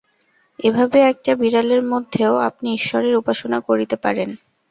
[0.59, 4.29] এভাবে একটা বিড়ালের মধ্যেও আপনি ঈশ্বরের উপাসনা করিতে পারেন।